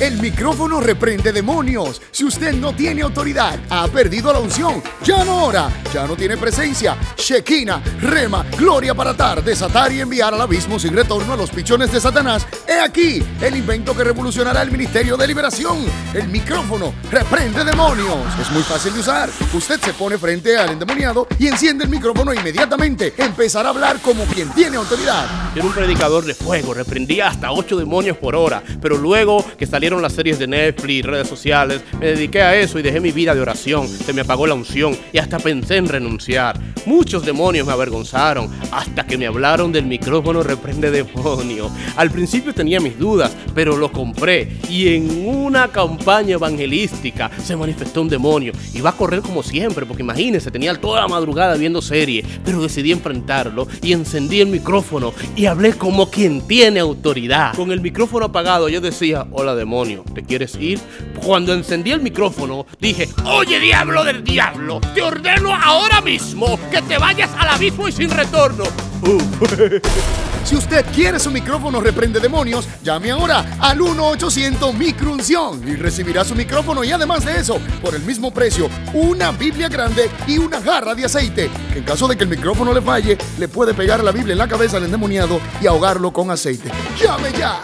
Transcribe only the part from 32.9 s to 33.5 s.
mi vida de